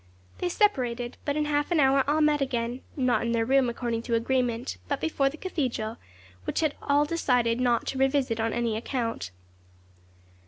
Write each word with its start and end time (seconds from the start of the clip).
They 0.39 0.49
separated, 0.49 1.17
but 1.25 1.37
in 1.37 1.45
half 1.45 1.69
an 1.69 1.79
hour 1.79 2.03
all 2.09 2.21
met 2.21 2.41
again, 2.41 2.81
not 2.97 3.21
in 3.21 3.33
their 3.33 3.45
room 3.45 3.69
according 3.69 4.01
to 4.01 4.15
agreement, 4.15 4.77
but 4.87 4.99
before 4.99 5.29
the 5.29 5.37
cathedral, 5.37 5.97
which 6.45 6.63
all 6.81 7.01
had 7.03 7.07
decided 7.09 7.59
not 7.61 7.85
to 7.89 7.99
revisit 7.99 8.39
on 8.39 8.51
any 8.51 8.75
account. 8.75 9.29